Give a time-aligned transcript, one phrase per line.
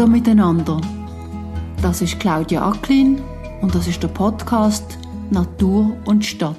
[0.00, 0.80] Hallo miteinander.
[1.82, 3.20] Das ist Claudia Acklin
[3.60, 4.96] und das ist der Podcast
[5.28, 6.56] Natur und Stadt.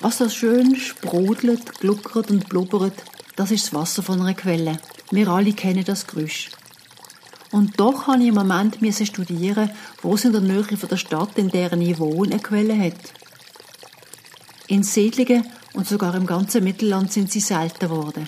[0.00, 2.94] Was so schön sprudelt, gluckert und blubbert,
[3.36, 4.78] das ist das Wasser von einer Quelle.
[5.10, 6.48] Wir alle kennen das Geräusch.
[7.52, 9.70] Und doch habe ich im Moment studieren,
[10.00, 12.94] wo es in der Nähe von der Stadt, in der ich wohne, eine Quelle hat.
[14.68, 15.44] In Siedlungen
[15.74, 18.26] und sogar im ganzen Mittelland sind sie selten geworden.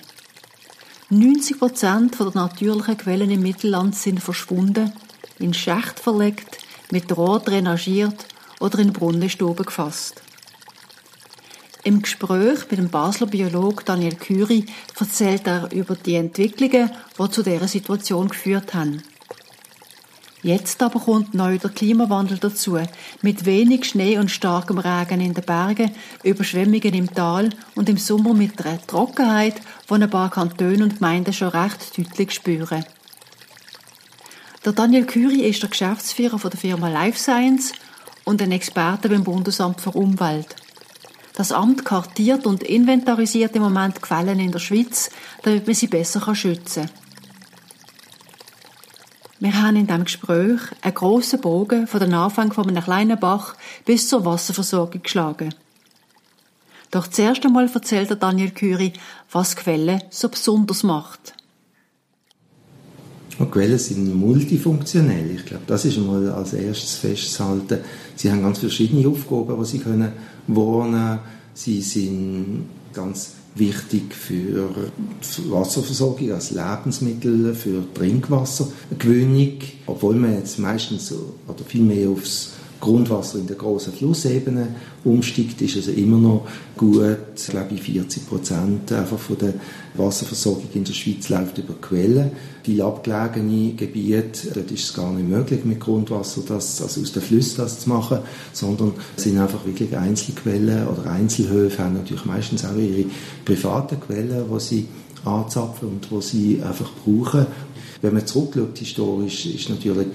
[1.09, 4.93] 90 Prozent der natürlichen Quellen im Mittelland sind verschwunden,
[5.39, 6.59] in Schächte verlegt,
[6.91, 8.27] mit Rohr drainagiert
[8.59, 10.21] oder in Brunnenstuben gefasst.
[11.83, 14.65] Im Gespräch mit dem Basler Biolog Daniel Curie
[14.99, 19.01] erzählt er über die Entwicklungen, die zu dieser Situation geführt haben.
[20.45, 22.77] Jetzt aber kommt neu der Klimawandel dazu,
[23.23, 25.89] mit wenig Schnee und starkem Regen in den Bergen,
[26.21, 29.55] Überschwemmungen im Tal und im Sommer mit einer Trockenheit,
[29.89, 32.85] die ein paar Kantone und Gemeinden schon recht deutlich spüren.
[34.63, 37.71] Der Daniel Curie ist der Geschäftsführer der Firma Life Science
[38.23, 40.55] und ein Experte beim Bundesamt für Umwelt.
[41.33, 45.09] Das Amt kartiert und inventarisiert im Moment Quellen in der Schweiz,
[45.41, 47.04] damit man sie besser schützen kann.
[49.39, 53.55] Wir haben in diesem Gespräch einen grossen Bogen von den Anfang von einem kleinen Bach
[53.85, 55.53] bis zur Wasserversorgung geschlagen.
[56.91, 58.93] Doch zuerst einmal erzählt der Daniel Curie,
[59.29, 61.33] was Quellen so besonders macht.
[63.37, 65.31] Und Quellen sind multifunktionell.
[65.31, 67.79] Ich glaube, das ist einmal als erstes festzuhalten.
[68.15, 70.13] Sie haben ganz verschiedene Aufgaben, die sie können
[70.47, 71.19] wahrnehmen.
[71.53, 74.69] Sie sind ganz wichtig für
[75.49, 81.13] Wasserversorgung als Lebensmittel, für Trinkwassergewinnung, obwohl man jetzt meistens
[81.47, 84.67] oder viel mehr aufs Grundwasser in der großen Flussebene
[85.03, 86.47] umsteigt, ist also immer noch
[86.77, 87.17] gut,
[87.49, 89.53] glaube ich, 40 Prozent einfach von der
[89.95, 92.31] Wasserversorgung in der Schweiz läuft über Quellen.
[92.63, 97.21] Viele abgelegene Gebiete, dort ist es gar nicht möglich, mit Grundwasser das, also aus den
[97.21, 98.19] Flüssen das zu machen,
[98.53, 103.05] sondern es sind einfach wirklich Einzelquellen oder Einzelhöfe haben natürlich meistens auch ihre
[103.45, 104.87] privaten Quellen, die sie
[105.23, 107.45] anzapfen und die sie einfach brauchen.
[108.01, 110.07] Wenn man zurückschaut historisch, ist natürlich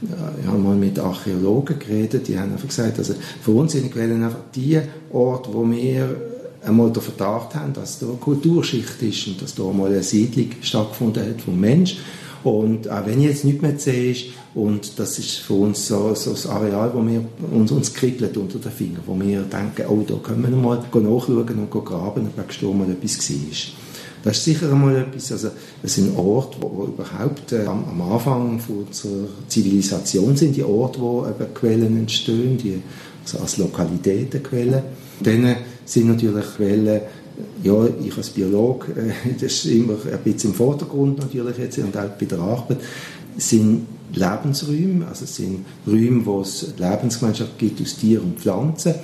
[0.00, 4.22] ich habe mal mit Archäologen geredet, die haben einfach gesagt, also für uns sind Quellen
[4.22, 4.80] einfach die
[5.12, 6.16] Orte, wo wir
[6.64, 10.50] einmal den Verdacht haben, dass da eine Kulturschicht ist und dass da mal eine Siedlung
[10.60, 11.98] stattgefunden hat vom Mensch.
[12.44, 14.14] Und auch wenn jetzt nicht mehr sehe
[14.54, 18.58] und das ist für uns so, so das Areal, wo wir uns, uns kribbelt unter
[18.58, 22.66] den Fingern, wo wir denken, oh, da können wir mal nachschauen und graben, ob da
[22.68, 23.87] mal etwas war.
[24.22, 25.50] Das ist sicher einmal etwas, also
[25.82, 31.00] es sind Orte, wo, wo überhaupt äh, am, am, Anfang unserer Zivilisation sind, die Orte,
[31.00, 32.82] wo eben Quellen entstehen, die,
[33.22, 34.82] also als Lokalitäten Quellen.
[35.20, 37.00] Dann sind natürlich Quellen,
[37.62, 41.96] ja, ich als Biologe, äh, das ist immer ein bisschen im Vordergrund natürlich jetzt und
[41.96, 42.78] auch bei der Arbeit,
[43.36, 48.94] sind Lebensräume, also sind Räume, wo es Lebensgemeinschaft gibt aus Tieren und Pflanzen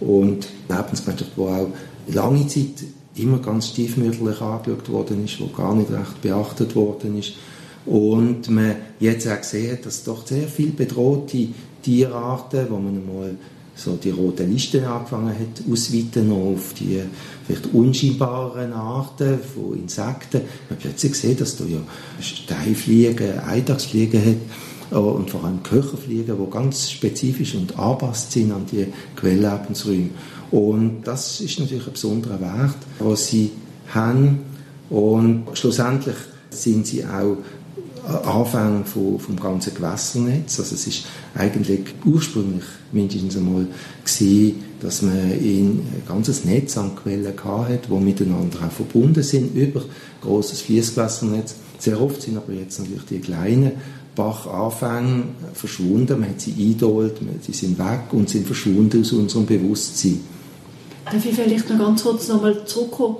[0.00, 1.68] und Lebensgemeinschaft, wo auch
[2.08, 2.84] lange Zeit
[3.18, 7.34] immer ganz stiefmütterlich angeschaut worden ist, wo gar nicht recht beachtet worden ist.
[7.86, 11.48] Und man jetzt auch gesehen dass doch sehr viele bedrohte
[11.82, 13.36] Tierarten, wo man einmal
[13.78, 17.00] so die rote Liste angefangen hat, ausweiten auf die
[17.46, 20.42] vielleicht unscheinbaren Arten von Insekten.
[20.68, 21.78] Man hat plötzlich gesehen, dass da ja
[22.20, 28.66] Steinfliegen, Eidachsfliegen hat oh, und vor allem Köcherfliegen, die ganz spezifisch und angepasst sind an
[28.70, 30.10] die Quelllebensräume.
[30.50, 33.50] Und das ist natürlich ein besonderer Wert, den sie
[33.88, 34.40] haben.
[34.90, 36.16] Und schlussendlich
[36.50, 37.36] sind sie auch
[38.24, 40.58] Anfang vom, vom ganzen Gewässernetz.
[40.58, 41.04] Also es ist
[41.34, 43.66] eigentlich ursprünglich mindestens einmal
[44.04, 49.82] gewesen, dass man ein ganzes Netz an Quellen hatte, die miteinander auch verbunden sind über
[50.22, 51.56] großes Fließgewässernetz.
[51.78, 53.72] Sehr oft sind aber jetzt natürlich die kleinen
[54.14, 56.20] Bachanfänge verschwunden.
[56.20, 60.20] Man hat sie eingeholt, sie sind weg und sind verschwunden aus unserem Bewusstsein.
[61.10, 63.16] Darf ich vielleicht noch ganz kurz nochmal zurückkommen?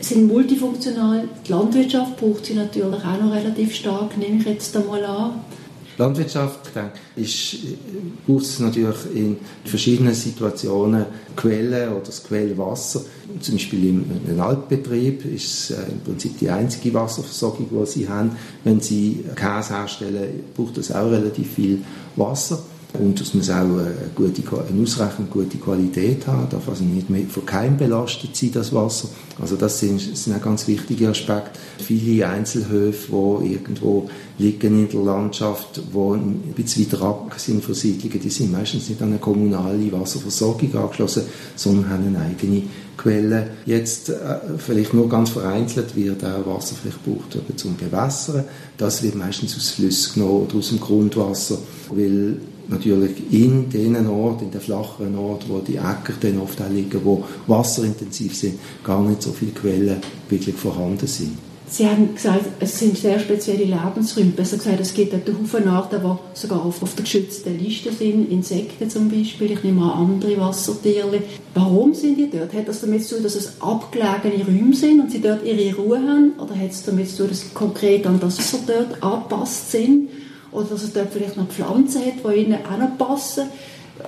[0.00, 1.28] Sind multifunktional.
[1.46, 5.32] Die Landwirtschaft braucht sie natürlich auch noch relativ stark, nehme ich jetzt einmal an.
[6.00, 7.58] Landwirtschaft denke, ist,
[8.26, 11.04] braucht es natürlich in verschiedenen Situationen
[11.36, 13.02] Quellen oder das Quellwasser.
[13.40, 18.08] Zum Beispiel im, im Altbetrieb ist es äh, im Prinzip die einzige Wasserversorgung, die sie
[18.08, 18.32] haben.
[18.64, 21.82] Wenn sie Käse herstellen, braucht es auch relativ viel
[22.16, 22.62] Wasser.
[22.98, 27.22] Und es muss auch eine, gute, eine ausreichend gute Qualität haben, darf also nicht mehr
[27.28, 29.08] von keinem belastet sein, das Wasser.
[29.40, 31.58] Also das sind, sind auch ganz wichtige Aspekte.
[31.78, 37.74] Viele Einzelhöfe, die irgendwo liegen in der Landschaft, die ein bisschen weiter ab sind von
[37.74, 41.22] Siedlungen, die sind meistens nicht an eine kommunale Wasserversorgung angeschlossen,
[41.54, 42.62] sondern haben eine eigene
[42.96, 43.50] Quelle.
[43.66, 48.44] Jetzt äh, vielleicht nur ganz vereinzelt wird auch Wasser vielleicht gebraucht werden zum Bewässern.
[48.76, 51.58] Das wird meistens aus Flüssen genommen oder aus dem Grundwasser,
[51.90, 52.36] weil
[52.70, 57.00] natürlich in den Orten, in den flacheren Orten, wo die Äcker dann oft auch liegen,
[57.04, 59.96] wo wasserintensiv sind, gar nicht so viele Quellen
[60.28, 61.36] wirklich vorhanden sind.
[61.70, 64.32] Sie haben gesagt, es sind sehr spezielle Lebensräume.
[64.32, 68.28] Besser gesagt, es gibt einen Haufen Arten, die sogar auf, auf der geschützten Liste sind.
[68.28, 71.22] Insekten zum Beispiel, ich nehme an andere Wassertiere.
[71.54, 72.52] Warum sind die dort?
[72.54, 75.98] Hat das damit zu tun, dass es abgelegene Räume sind und sie dort ihre Ruhe
[75.98, 76.32] haben?
[76.40, 80.08] Oder hat es damit zu tun, dass sie konkret an das Wasser dort angepasst sind?
[80.52, 83.48] Oder dass es dort vielleicht noch Pflanzen hat, die ihnen auch noch passen?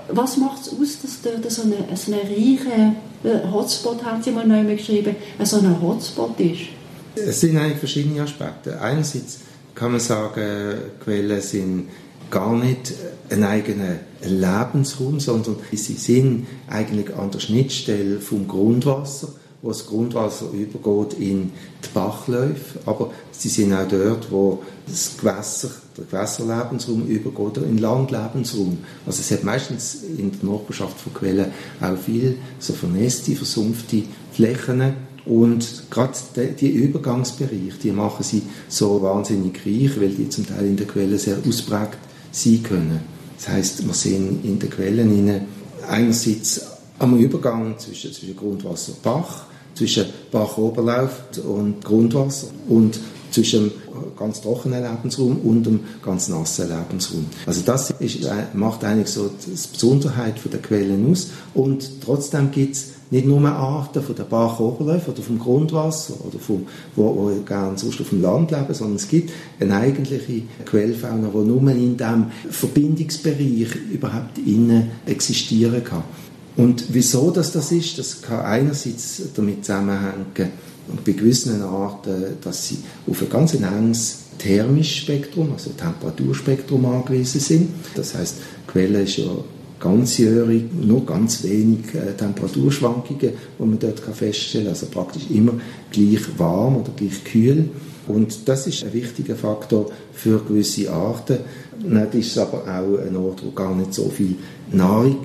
[0.09, 2.95] Was macht es aus, dass dort so eine, so eine reiche
[3.53, 6.63] Hotspot, haben Sie mal neu geschrieben, so ein Hotspot ist?
[7.15, 8.81] Es sind eigentlich verschiedene Aspekte.
[8.81, 9.41] Einerseits
[9.75, 11.89] kann man sagen, Quellen sind
[12.31, 12.95] gar nicht
[13.31, 19.29] ein eigener Lebensraum, sondern sie sind eigentlich an der Schnittstelle vom Grundwasser,
[19.63, 21.53] wo das Grundwasser übergeht in
[21.85, 27.79] die Bachläufe, aber sie sind auch dort, wo das Gewässer, der Gewässerlebensraum übergeht in den
[27.79, 28.79] Landlebensraum.
[29.07, 34.95] Also es hat meistens in der Nachbarschaft von Quellen auch viel so vernässte, versumpfte Flächen,
[35.25, 36.19] und gerade
[36.61, 41.17] die Übergangsbereiche, die machen sie so wahnsinnig reich, weil die zum Teil in der Quelle
[41.17, 41.99] sehr ausprägt
[42.33, 43.01] sein können.
[43.37, 45.47] Das heißt, wir sehen in den Quellen
[45.89, 46.63] einerseits
[46.99, 52.99] am Übergang zwischen, zwischen Grundwasser und Bach, zwischen Bachoberlauf und Grundwasser und
[53.31, 57.27] zwischen dem ganz trockenen Lebensraum und dem ganz nassen Lebensraum.
[57.47, 62.87] Also das ist, macht eigentlich so die Besonderheit der Quellen aus und trotzdem gibt es
[63.11, 66.67] nicht nur Arten von der Bachoberläufe oder vom Grundwasser oder vom,
[66.97, 69.31] wo, wo gerne sonst auf dem Land leben, sondern es gibt
[69.61, 76.05] eine eigentliche Quellfauna, die nur in diesem Verbindungsbereich überhaupt innen existieren kann.
[76.57, 80.51] Und wieso das, das ist, das kann einerseits damit zusammenhängen,
[80.89, 87.41] und bei gewissen Arten, dass sie auf ein ganz enges thermisches Spektrum, also Temperaturspektrum angewiesen
[87.41, 87.69] sind.
[87.95, 89.31] Das heißt, Quelle ist ja
[89.79, 94.75] ganzjährig nur ganz wenig äh, Temperaturschwankungen, die man dort feststellen kann.
[94.75, 95.55] Also praktisch immer
[95.91, 97.69] gleich warm oder gleich kühl.
[98.09, 101.39] Und das ist ein wichtiger Faktor für gewisse Arten.
[101.79, 104.37] Das ist aber auch ein Ort, wo gar nicht so viel
[104.73, 105.19] Nahrung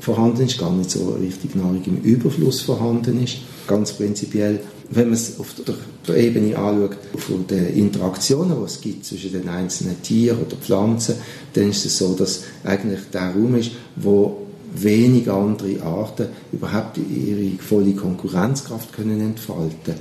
[0.00, 3.36] vorhanden ist, gar nicht so richtig Nahrung im Überfluss vorhanden ist.
[3.66, 4.60] Ganz prinzipiell
[4.90, 5.74] wenn man es auf der,
[6.06, 11.14] der Ebene anschaut, von den Interaktionen, die es gibt zwischen den einzelnen Tieren oder Pflanzen,
[11.54, 14.38] dann ist es so, dass eigentlich der Raum ist, wo
[14.74, 19.94] wenig andere Arten überhaupt ihre volle Konkurrenzkraft können entfalten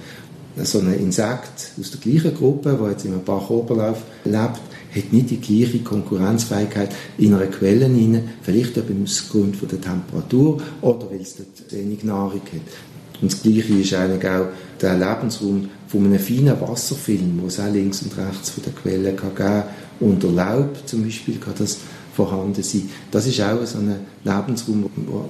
[0.63, 4.59] so ein Insekt aus der gleichen Gruppe, das jetzt im Bachoberlauf lebt,
[4.95, 9.81] hat nicht die gleiche Konkurrenzfähigkeit in einer Quelle rein, vielleicht eben aus Grund von der
[9.81, 13.21] Temperatur oder weil es dort wenig Nahrung hat.
[13.21, 14.47] Und das Gleiche ist eigentlich auch
[14.81, 19.13] der Lebensraum von einem feinen Wasserfilm, wo es auch links und rechts von der Quelle
[19.13, 19.63] kann geben
[19.99, 21.77] Unter Laub zum Beispiel kann das
[22.13, 22.89] vorhanden sein.
[23.11, 25.29] Das ist auch so ein Lebensraum, wo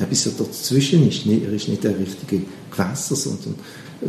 [0.00, 1.26] etwas dazwischen ist.
[1.26, 3.54] Er ist nicht der richtige Gewässer, sondern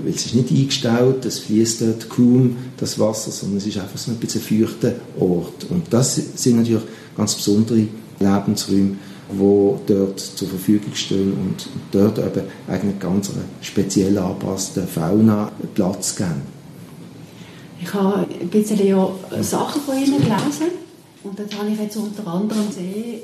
[0.04, 3.98] weil es ist nicht eingestaut, es fließt dort kaum das Wasser, sondern es ist einfach
[3.98, 5.66] so ein bisschen feuchter Ort.
[5.70, 6.84] Und das sind natürlich
[7.16, 7.88] ganz besondere
[8.20, 8.98] Lebensräume,
[9.32, 16.16] wo dort zur Verfügung stehen und dort eben eigentlich ganz eine speziell angepasste Fauna Platz
[16.16, 16.42] geben.
[17.82, 19.10] Ich habe ein bisschen ja
[19.42, 20.72] Sachen von Ihnen gelesen
[21.24, 23.22] und dort habe ich jetzt unter anderem gesehen,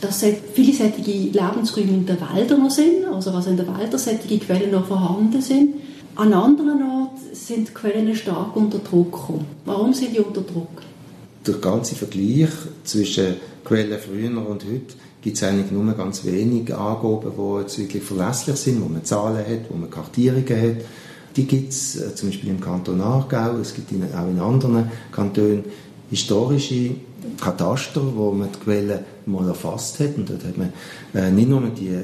[0.00, 0.24] dass
[0.54, 4.70] viele solche Lebensräume in den Wäldern noch sind, also dass in den Wäldern solche Quellen
[4.70, 5.74] noch vorhanden sind.
[6.14, 9.46] An anderen Orten sind die Quellen stark unter Druck gekommen.
[9.64, 10.82] Warum sind die unter Druck?
[11.46, 12.50] Der ganze Vergleich
[12.84, 18.02] zwischen Quellen früher und heute gibt es eigentlich nur ganz wenige Angaben, die jetzt wirklich
[18.02, 20.84] verlässlich sind, wo man Zahlen hat, wo man Kartierungen hat.
[21.36, 24.90] Die gibt es äh, zum Beispiel im Kanton Aargau, es gibt in, auch in anderen
[25.10, 25.64] Kantonen
[26.10, 26.90] historische
[27.40, 30.16] Kataster, wo man die Quellen mal erfasst hat.
[30.18, 30.72] Und dort hat man
[31.14, 31.96] äh, nicht nur die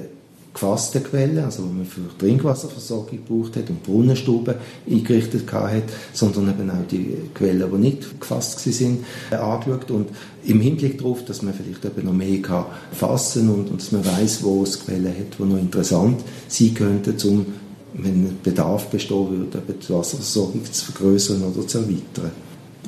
[0.58, 4.56] gefassten Quellen, also wo man für Trinkwasserversorgung gebraucht hat und Brunnenstuben
[4.90, 10.08] eingerichtet hat, sondern eben auch die Quellen, die nicht gefasst sind, äh, angeschaut und
[10.44, 14.04] im Hinblick darauf, dass man vielleicht eben noch mehr kann fassen und, und dass man
[14.04, 17.46] weiß, wo es Quellen hat, die noch interessant sein könnten, um
[17.94, 22.32] wenn Bedarf bestehen würde, eben die Wasserversorgung zu vergrößern oder zu erweitern.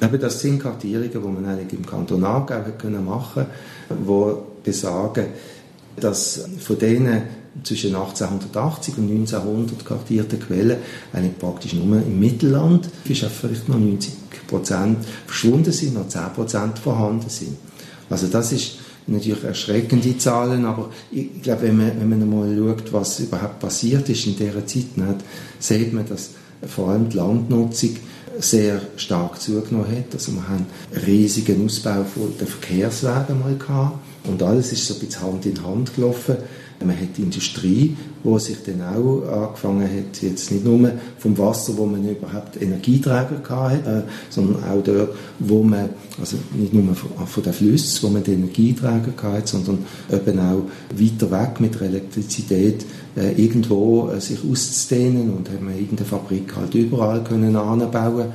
[0.03, 2.63] Eben, das sind Kartierungen, die man eigentlich im Kanton Aargau
[3.05, 3.47] machen
[3.89, 5.27] konnte, die besagen,
[5.97, 7.23] dass von denen
[7.65, 10.79] zwischen 1880 und 1900 kartierten Quellen
[11.13, 14.13] eigentlich praktisch nur im Mittelland ist vielleicht noch 90
[14.47, 17.57] Prozent verschwunden sind, noch 10 Prozent vorhanden sind.
[18.09, 22.93] Also das ist natürlich erschreckende Zahlen, aber ich glaube, wenn man, wenn man mal schaut,
[22.93, 25.17] was überhaupt passiert ist in dieser Zeit, dann
[25.59, 26.31] sieht man, dass
[26.67, 27.97] vor allem die Landnutzung
[28.39, 30.15] sehr stark zugenommen hat.
[30.15, 32.05] Also wir haben einen riesigen Ausbau
[32.39, 36.37] der Verkehrswege mal gehabt und alles ist so ein bisschen Hand in Hand gelaufen.
[36.83, 37.95] Man hat die Industrie,
[38.25, 43.43] wo sich dann auch angefangen hat, jetzt nicht nur vom Wasser, wo man überhaupt Energieträger
[43.49, 45.11] hatte, äh, sondern auch dort,
[45.41, 50.39] wo man, also nicht nur von den Flüssen, wo man die Energieträger hatte, sondern eben
[50.39, 50.63] auch
[50.97, 56.75] weiter weg mit der Elektrizität äh, irgendwo äh, sich auszudehnen und haben irgendeine Fabrik halt
[56.75, 58.29] überall können anbauen.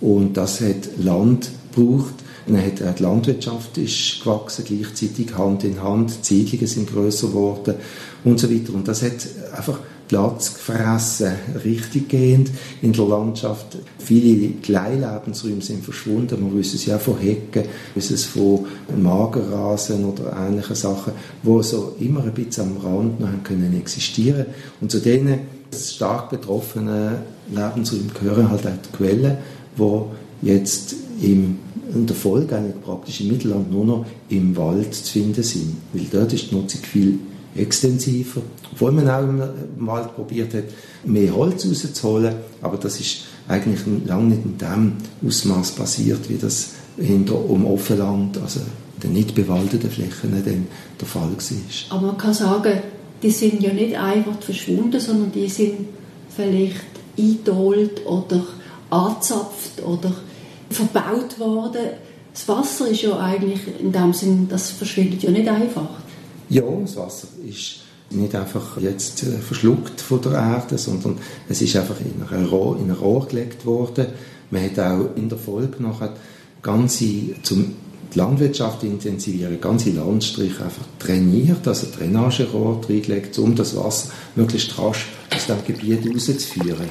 [0.00, 6.18] Und das hat Land gebraucht dann hat die Landwirtschaft ist gewachsen, gleichzeitig Hand in Hand,
[6.22, 7.74] die Siedlungen sind grösser geworden
[8.24, 8.74] und so weiter.
[8.74, 11.32] Und das hat einfach Platz gefressen,
[11.64, 12.50] richtiggehend
[12.82, 13.78] in der Landschaft.
[13.98, 16.42] Viele Kleinlebensräume sind verschwunden.
[16.42, 21.96] Man wissen es ja von Hecken, wissen es von Magerrasen oder ähnlichen Sachen, wo so
[22.00, 24.46] immer ein bisschen am Rand noch können existieren.
[24.80, 25.40] Und zu denen
[25.74, 27.16] stark betroffenen
[27.50, 29.38] Lebensräumen gehören halt auch die Quellen,
[29.76, 30.10] wo
[30.42, 31.58] jetzt im
[31.94, 35.76] in der Folge eigentlich praktisch im Mittelland nur noch im Wald zu finden sind.
[35.92, 37.18] Weil dort ist die Nutzung viel
[37.54, 38.42] extensiver.
[38.72, 40.64] Obwohl man auch im Wald probiert hat,
[41.04, 44.92] mehr Holz rauszuholen, aber das ist eigentlich lange nicht in dem
[45.26, 48.60] Ausmaß passiert, wie das hinter um Offenland, also
[49.02, 50.66] den nicht bewaldeten Flächen, dann
[51.00, 51.96] der Fall war.
[51.96, 52.80] Aber man kann sagen,
[53.22, 55.86] die sind ja nicht einfach verschwunden, sondern die sind
[56.34, 56.84] vielleicht
[57.18, 58.44] eingedolt oder
[58.90, 60.12] angezapft oder
[60.70, 61.90] verbaut worden.
[62.32, 65.88] Das Wasser ist ja eigentlich in dem Sinn, das verschwindet ja nicht einfach.
[66.48, 67.80] Ja, das Wasser ist
[68.10, 71.18] nicht einfach jetzt äh, verschluckt von der Erde, sondern
[71.48, 74.06] es ist einfach in ein Rohr, in ein Rohr gelegt worden.
[74.50, 76.14] Man hat auch in der Folge nachher
[76.62, 77.06] ganze,
[77.42, 77.76] zum
[78.14, 85.08] die Landwirtschaft intensivieren, ganze Landstriche einfach trainiert, also Drainagerohr reingelegt, um das Wasser möglichst rasch
[85.34, 86.88] aus dem Gebiet rauszuführen.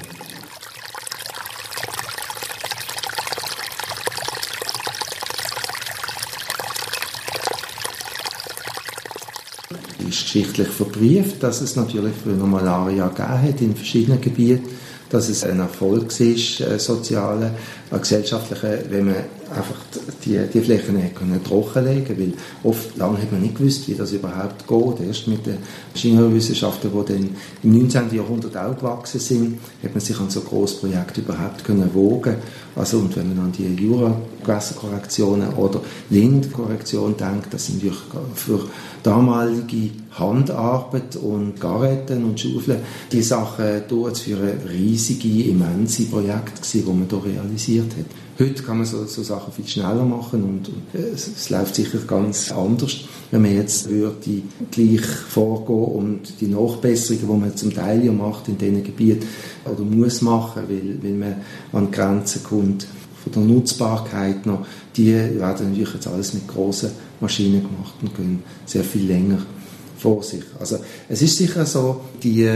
[10.10, 14.68] ist geschichtlich verbrieft, dass es natürlich früher Malaria gegeben hat in verschiedenen Gebieten,
[15.10, 17.52] dass es ein Erfolg ist, äh, soziale,
[17.94, 19.16] äh, gesellschaftliche, wenn man
[19.56, 19.76] einfach
[20.26, 22.34] die, die Flächen können trockenlegen weil
[22.64, 25.08] oft lange hat man nicht gewusst, wie das überhaupt geht.
[25.08, 25.58] Erst mit den
[25.94, 27.30] Ingenieurwissenschaften, die dann
[27.62, 28.16] im 19.
[28.16, 32.36] Jahrhundert auch gewachsen sind, hat man sich an so Großprojekte überhaupt können wogen.
[32.76, 37.84] Also und wenn man an die Jura-Gewässerkorrektionen oder Lindkorrektion denkt, das sind
[38.34, 38.68] für
[39.04, 42.80] damalige Handarbeit und Garetten und Schaufeln
[43.12, 48.06] die Sachen durchzuführen riesige, immense Projekte gewesen, die man hier realisiert hat.
[48.40, 52.00] Heute kann man so, so Sachen viel schneller machen und, und es, es, läuft sicher
[52.08, 58.04] ganz anders, wenn man jetzt würde gleich vorgehen und die Nachbesserungen, die man zum Teil
[58.04, 59.28] ja macht in diesen Gebieten
[59.66, 61.36] oder muss machen, weil, weil man
[61.72, 62.88] an Grenzen kommt
[63.24, 68.44] von der Nutzbarkeit noch, die werden natürlich jetzt alles mit großen Maschinen gemacht und gehen
[68.66, 69.40] sehr viel länger
[69.98, 70.44] vor sich.
[70.60, 72.50] Also es ist sicher so, die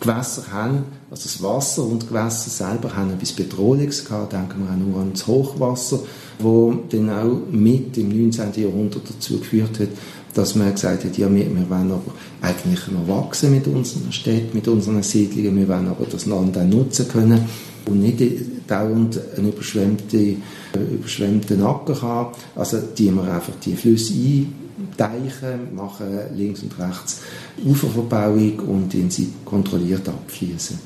[0.00, 4.32] Gewässer haben, also das Wasser und Gewässer selber haben etwas Bedrohliches gehabt.
[4.32, 6.00] Denken wir auch nur an das Hochwasser,
[6.38, 8.52] wo dann auch mit im 19.
[8.56, 9.88] Jahrhundert dazu geführt hat,
[10.34, 14.54] dass man gesagt hat, ja, wir, wir wollen aber eigentlich noch wachsen mit unseren Städten,
[14.54, 17.44] mit unseren Siedlungen, wir wollen aber das Land auch nutzen können
[17.86, 18.22] und nicht
[18.68, 20.42] dauernd einen überschwemmten,
[20.74, 22.34] überschwemmten Nacken haben.
[22.54, 24.59] Also die wir einfach die Flüsse ein
[24.96, 26.06] Deichen, machen
[26.36, 27.22] links und rechts
[27.64, 30.78] Uferverbauung und den sie kontrolliert abfließen.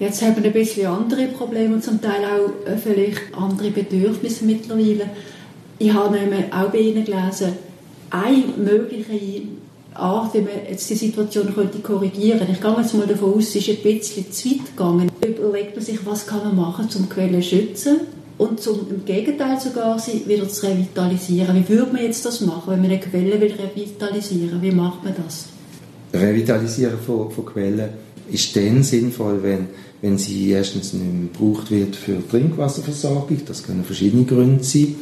[0.00, 4.44] Jetzt haben wir ein bisschen andere Probleme und zum Teil auch äh, vielleicht andere Bedürfnisse
[4.44, 5.10] mittlerweile.
[5.78, 7.52] Ich habe nämlich auch bei Ihnen gelesen,
[8.10, 9.42] eine mögliche
[9.94, 12.54] Art, wie man jetzt die Situation könnte korrigieren könnte.
[12.54, 15.10] Ich gehe jetzt mal davon aus, es ist ein bisschen zu weit gegangen.
[15.24, 18.00] Überlegt man sich, was kann man machen, um Quellen zu schützen
[18.42, 21.56] und zum, im Gegenteil sogar sie wieder zu revitalisieren.
[21.56, 25.14] Wie würde man jetzt das machen, wenn man eine Quelle will revitalisieren Wie macht man
[25.24, 25.46] das?
[26.12, 27.90] Revitalisieren von, von Quellen
[28.30, 29.68] ist dann sinnvoll, wenn,
[30.00, 33.40] wenn sie erstens nicht mehr gebraucht wird für Trinkwasserversorgung.
[33.46, 34.96] Das können verschiedene Gründe sein.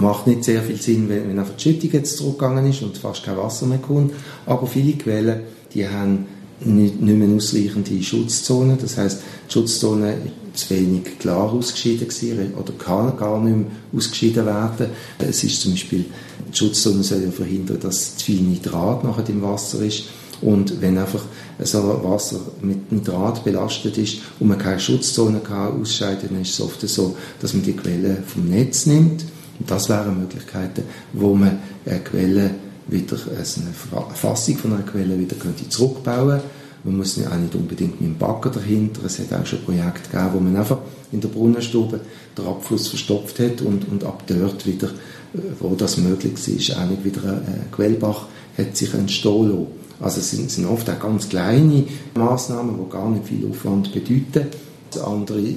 [0.00, 3.24] Macht nicht sehr viel Sinn, wenn, wenn einfach die Schüttung jetzt zurückgegangen ist und fast
[3.24, 4.12] kein Wasser mehr kommt.
[4.46, 5.40] Aber viele Quellen,
[5.74, 6.26] die haben
[6.60, 8.78] nicht, nicht mehr ausreichende Schutzzonen.
[8.80, 10.16] Das heißt, die Schutzzone
[10.60, 14.88] zu wenig klar ausgeschieden gewesen, oder kann gar nicht mehr ausgeschieden werden.
[15.18, 16.06] Es ist zum Beispiel,
[16.52, 20.04] die Schutzzone soll ja verhindern, dass zu viel Nitrat nachher im Wasser ist.
[20.42, 21.22] Und wenn einfach
[21.62, 26.60] so Wasser mit Nitrat belastet ist und man keine Schutzzone kann ausscheiden, dann ist es
[26.60, 29.24] oft so, dass man die Quelle vom Netz nimmt.
[29.58, 32.50] Und das wären Möglichkeiten, wo man eine Quelle
[32.86, 36.40] wieder, also eine Fassung von einer Quelle wieder könnte zurückbauen
[36.84, 39.02] man muss auch nicht unbedingt mit dem Bagger dahinter.
[39.04, 40.78] Es hat auch schon Projekte gegeben, wo man einfach
[41.12, 42.00] in der Brunnenstube
[42.36, 44.90] den Abfluss verstopft hat und, und ab dort wieder,
[45.58, 49.66] wo das möglich ist, auch nicht wieder ein Quellbach hat sich entstehen lassen.
[50.00, 51.84] Also es sind, sind oft auch ganz kleine
[52.14, 54.48] Maßnahmen, die gar nicht viel Aufwand bedeuten.
[55.04, 55.54] Andere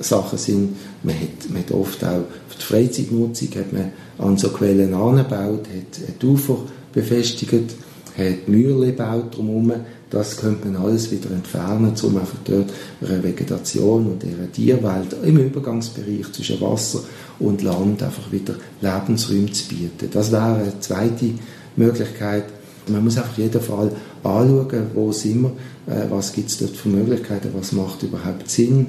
[0.00, 4.48] Sachen sind, man hat, man hat oft auch für die Freizeitnutzung hat man an so
[4.48, 6.58] Quellen angebaut, hat, hat Ufer
[6.92, 7.74] befestigt,
[8.16, 9.72] hat Mühle gebaut drumherum.
[10.14, 12.72] Das könnte man alles wieder entfernen, um einfach dort
[13.04, 17.00] eine Vegetation und ihre Tierwelt im Übergangsbereich zwischen Wasser
[17.40, 20.08] und Land einfach wieder Lebensräume zu bieten.
[20.12, 21.30] Das wäre eine zweite
[21.74, 22.44] Möglichkeit.
[22.86, 23.90] Man muss einfach jeden Fall
[24.22, 28.86] anschauen, wo sind wir, äh, was gibt es dort für Möglichkeiten, was macht überhaupt Sinn.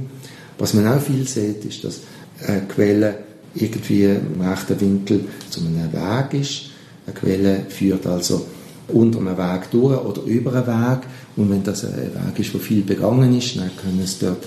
[0.60, 2.02] Was man auch viel sieht, ist, dass
[2.46, 3.16] eine Quelle
[3.56, 6.66] irgendwie im rechten Winkel zu einem Weg ist.
[7.08, 8.46] Eine Quelle führt also
[8.88, 11.00] unter einem Weg durch oder über einen Weg.
[11.38, 14.46] Und wenn das ein Weg ist, wo viel begangen ist, dann kann es dort,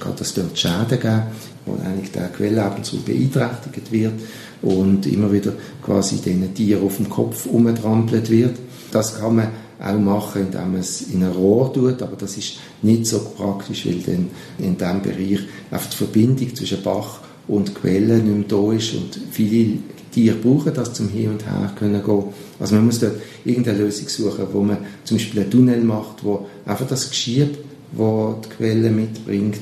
[0.00, 1.22] kann es dort Schäden geben,
[1.64, 4.14] wo eigentlich der Quelle ab und zu beeinträchtigt wird
[4.62, 8.58] und immer wieder quasi diesen Tieren auf dem Kopf umgetrampelt wird.
[8.90, 9.48] Das kann man
[9.80, 13.86] auch machen, indem man es in ein Rohr tut, aber das ist nicht so praktisch,
[13.86, 18.72] weil dann in diesem Bereich einfach die Verbindung zwischen Bach und Quelle nicht mehr da
[18.72, 19.78] ist und viele
[20.14, 22.24] Tiere brauchen das zum Hin und Her können gehen.
[22.60, 26.46] Also man muss dort irgendeine Lösung suchen, wo man zum Beispiel einen Tunnel macht, wo
[26.64, 27.58] einfach das Geschiebe,
[27.92, 29.60] wo die Quelle mitbringt,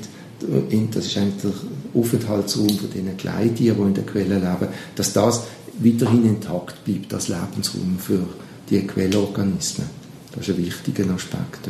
[0.93, 1.53] das ist eigentlich der
[1.95, 5.45] Aufenthaltsraum von diesen Kleintieren, die in der Quelle leben, dass das
[5.79, 8.27] weiterhin intakt bleibt, das Lebensraum für
[8.69, 9.87] die Quellorganismen.
[10.35, 11.69] Das ist ein wichtiger Aspekt.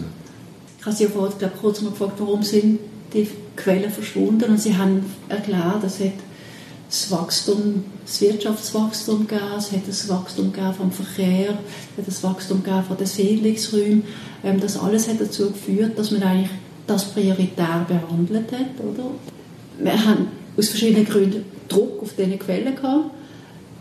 [0.81, 2.81] Ich habe Sie vorhin kurz mal gefragt, warum sind
[3.13, 6.13] die Quellen verschwunden und Sie haben erklärt, es hat
[6.93, 11.59] das Wachstum, das Wirtschaftswachstum gegeben, es hat das Wachstum gegeben vom Verkehr,
[11.93, 14.05] es hat das Wachstum gegeben von den Siedlungsräumen.
[14.45, 16.51] Ähm, das alles hat dazu geführt, dass man eigentlich
[16.87, 19.11] das prioritär behandelt hat, oder?
[19.79, 20.29] Wir haben
[20.59, 23.11] aus verschiedenen Gründen Druck auf diese Quellen gehabt.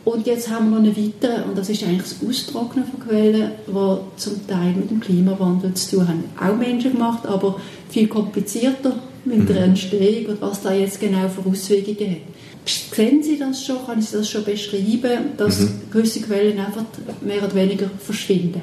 [0.05, 3.51] Und jetzt haben wir noch eine weitere, und das ist eigentlich das Austrocknen von Quellen,
[3.67, 6.23] die zum Teil mit dem Klimawandel zu tun haben.
[6.39, 8.95] Auch Menschen gemacht, aber viel komplizierter
[9.25, 9.63] mit der mhm.
[9.63, 12.30] Entstehung und was da jetzt genau für Auswirkungen hat.
[12.65, 13.85] Sehen Sie das schon?
[13.85, 15.81] Kann ich das schon beschreiben, dass mhm.
[15.91, 16.85] gewisse Quellen einfach
[17.21, 18.61] mehr oder weniger verschwinden?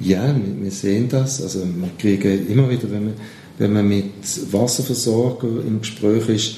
[0.00, 1.42] Ja, wir sehen das.
[1.42, 3.14] Also wir kriegen immer wieder, wenn man,
[3.58, 4.12] wenn man mit
[4.52, 6.56] Wasserversorger im Gespräch ist,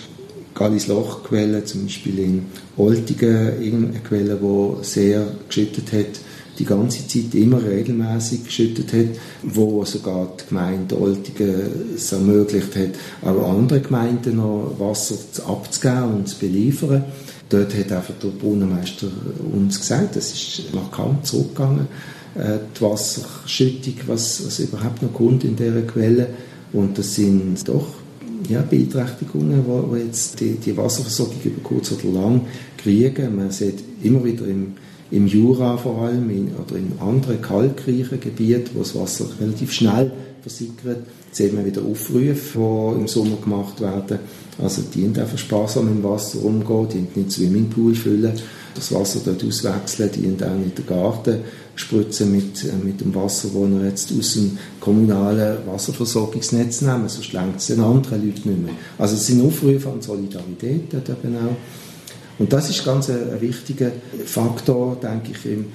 [0.54, 6.20] Gallis Lochquelle, zum Beispiel in Oltigen, eine Quelle, die sehr geschüttet hat,
[6.58, 12.90] die ganze Zeit immer regelmäßig geschüttet hat, wo sogar die Gemeinde Oltigen es ermöglicht hat,
[13.22, 17.04] auch andere Gemeinden noch Wasser abzugeben und zu beliefern.
[17.48, 19.08] Dort hat einfach der Brunnenmeister
[19.52, 21.86] uns gesagt, es ist markant zurückgegangen,
[22.34, 26.28] äh, die Wasserschüttung, was, was überhaupt noch kommt in dieser Quelle.
[26.72, 27.86] Und das sind doch
[28.48, 32.42] ja, Beeinträchtigungen, die jetzt die, die Wasserversorgung über kurz oder lang
[32.78, 33.36] kriegen.
[33.36, 34.74] Man sieht immer wieder im
[35.12, 40.10] im Jura vor allem in, oder in anderen kalkreichen Gebieten, wo das Wasser relativ schnell
[40.40, 42.34] versickert, sieht man wieder Aufrufe,
[42.94, 44.18] die im Sommer gemacht werden.
[44.60, 48.32] Also die einfach sparsam im Wasser umgehen, die nicht Swimmingpool füllen,
[48.74, 51.40] das Wasser dort auswechseln, die auch nicht den Garten
[51.74, 57.32] spritzen mit, äh, mit dem Wasser, das wir jetzt aus dem kommunalen Wasserversorgungsnetz nehmen, sonst
[57.32, 58.74] längt es den anderen Leuten nicht mehr.
[58.98, 61.56] Also es sind Aufrufe an Solidarität dort eben auch.
[62.38, 63.92] Und das ist ganz ein, ein wichtiger
[64.24, 65.66] Faktor, denke ich, im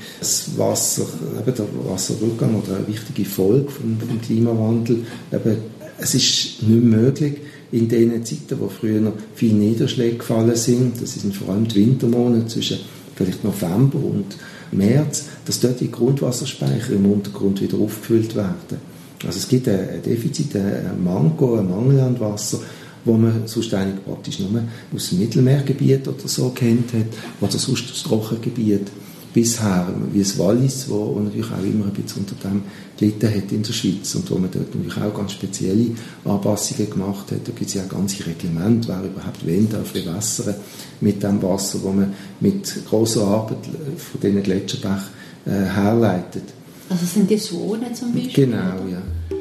[0.57, 1.05] Wasser,
[1.45, 5.05] der Wasserrückgang oder eine wichtige Folge vom, vom Klimawandel.
[5.31, 5.57] Eben,
[5.99, 7.37] es ist nicht möglich,
[7.71, 11.75] in den Zeiten, wo früher noch viele Niederschläge gefallen sind, das sind vor allem die
[11.75, 12.79] Wintermonate zwischen
[13.15, 14.37] vielleicht November und
[14.71, 18.79] März, dass dort die Grundwasserspeicher im Untergrund wieder aufgefüllt werden.
[19.25, 22.59] Also es gibt ein Defizit, ein Manko, ein Mangel an Wasser
[23.07, 24.61] wo man sonst eigentlich praktisch nur
[24.93, 27.07] aus dem Mittelmeergebiet oder so kennt hat,
[27.41, 28.87] oder sonst das Trockengebiet
[29.33, 32.63] bisher, wie das Wallis, wo natürlich auch immer ein bisschen unter dem
[32.97, 35.91] gelitten hat in der Schweiz und wo man dort natürlich auch ganz spezielle
[36.25, 37.47] Anpassungen gemacht hat.
[37.47, 40.55] Da gibt es ja auch ganze Reglemente, wer überhaupt wen darf bewässern
[41.01, 45.03] mit dem Wasser, wo man mit großer Arbeit von diesen Gletscherbach
[45.45, 46.43] äh, herleitet.
[46.89, 48.45] Also sind die Zonen zum Beispiel?
[48.45, 49.36] Genau, ja.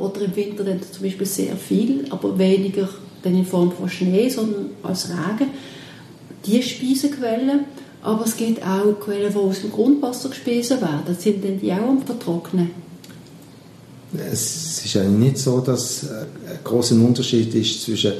[0.00, 2.88] Oder im Winter dann zum Beispiel sehr viel, aber weniger
[3.22, 5.50] dann in Form von Schnee, sondern als Regen.
[6.46, 7.66] Die Speisequellen,
[8.02, 11.16] aber es gibt auch Quellen, die aus dem Grundwasser gespeisen werden.
[11.18, 12.70] Sind denn die auch am Vertrocknen?
[14.12, 18.14] Es ist eigentlich nicht so, dass ein großer Unterschied ist zwischen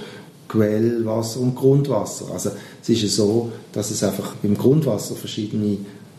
[0.49, 2.27] Quellwasser und Grundwasser.
[2.33, 2.51] Also
[2.83, 5.79] es ist ja so, dass es einfach beim Grundwasser verschiedene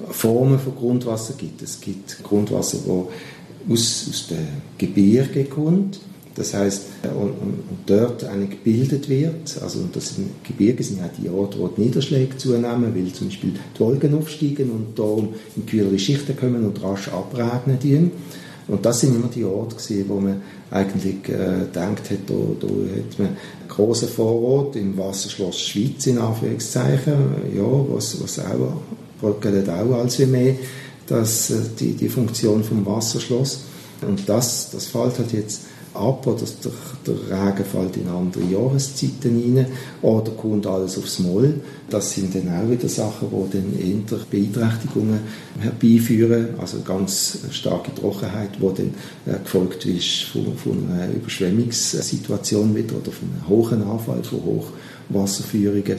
[0.09, 1.61] Formen von Grundwasser gibt.
[1.61, 3.05] Es gibt Grundwasser, das
[3.69, 4.47] aus, aus den
[4.77, 5.99] Gebirgen kommt.
[6.35, 11.09] Das heißt, und, und, und, dort eigentlich gebildet wird, also das sind, Gebirge sind ja
[11.21, 15.65] die Orte, wo die Niederschläge zunehmen, weil zum Beispiel die Wolken aufsteigen und darum in
[15.65, 18.11] kühlere Schichten kommen und rasch abregnen.
[18.67, 22.67] Und das sind immer die Orte, gewesen, wo man eigentlich äh, gedacht hat, da, da
[22.67, 27.13] hat man einen grossen Vorort im Wasserschloss Schweiz, in Anführungszeichen,
[27.53, 28.81] ja, was, was auch,
[29.19, 30.55] bröckelt auch als wie mehr,
[31.07, 33.61] dass, äh, die, die Funktion vom Wasserschloss.
[34.01, 35.61] Und das, das fällt halt jetzt
[35.93, 36.71] ab oder der,
[37.05, 39.65] der Regen fällt in andere Jahreszeiten rein
[40.01, 41.55] oder kommt alles aufs Moll.
[41.89, 45.19] Das sind dann auch wieder Sachen, die dann eher Beeinträchtigungen
[45.59, 48.93] herbeiführen, also ganz starke Trockenheit, die dann
[49.25, 54.39] äh, gefolgt ist von, von einer Überschwemmungssituation wieder oder von einem hohen Anfall von
[55.09, 55.97] Hochwasserführungen.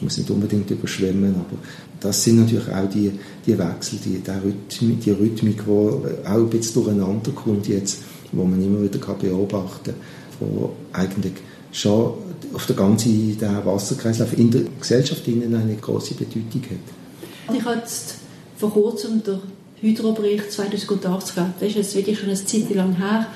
[0.00, 1.56] Muss nicht unbedingt überschwemmen, aber
[2.04, 3.12] das sind natürlich auch die,
[3.46, 8.02] die Wechsel, die, die, Rhythmik, die Rhythmik, die auch ein bisschen durcheinander kommt jetzt
[8.36, 9.94] wo man immer wieder beobachten kann,
[10.40, 11.34] wo eigentlich
[11.72, 12.14] schon
[12.52, 17.54] auf der ganzen der Wasserkreislauf in der Gesellschaft eine große Bedeutung hat.
[17.56, 18.16] Ich habe jetzt
[18.56, 19.38] vor kurzem den
[19.80, 21.60] Hydrobericht 2080 gehabt.
[21.60, 23.26] Das ist jetzt wirklich schon eine Zeit lang her.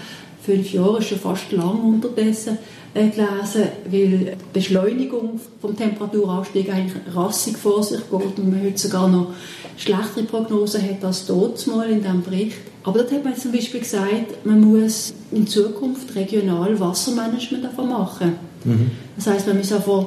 [0.48, 2.56] Fünf Jahre ist schon fast lang unterdessen
[2.94, 8.78] äh, gelesen, weil die Beschleunigung vom Temperaturanstieg eigentlich rassig vor sich geht und man heute
[8.78, 9.34] sogar noch
[9.76, 12.56] schlechtere Prognosen hat als dort mal in diesem Bericht.
[12.82, 18.32] Aber dort hat man zum Beispiel gesagt, man muss in Zukunft regional Wassermanagement davon machen.
[18.64, 18.90] Mhm.
[19.16, 20.06] Das heißt, man muss einfach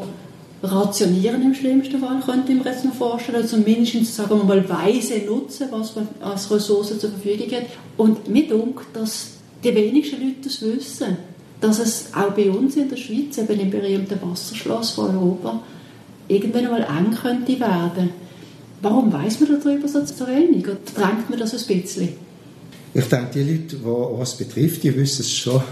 [0.63, 4.67] rationieren im schlimmsten Fall, könnte ich mir jetzt noch vorstellen, oder zumindest sagen wir mal
[4.67, 7.67] weise nutzen, was man als Ressource zur Verfügung hat.
[7.95, 11.17] Und mir dunkt, dass die wenigsten Leute das wissen,
[11.59, 15.61] dass es auch bei uns in der Schweiz, eben im berühmten Wasserschloss von Europa,
[16.27, 18.09] irgendwann einmal eng könnte werden.
[18.81, 20.65] Warum weiß man darüber so wenig?
[20.65, 22.09] Oder drängt man das ein bisschen?
[22.93, 25.61] Ich denke, die Leute, die was betrifft, die wissen es schon.